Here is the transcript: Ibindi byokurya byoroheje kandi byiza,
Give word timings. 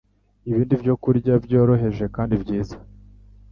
Ibindi 0.49 0.73
byokurya 0.81 1.33
byoroheje 1.45 2.05
kandi 2.15 2.33
byiza, 2.43 2.75